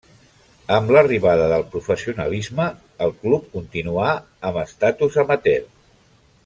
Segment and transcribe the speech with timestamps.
[0.77, 2.65] Amb l'arribada del professionalisme,
[3.07, 4.09] el club continuà
[4.51, 5.67] amb estatus amateur.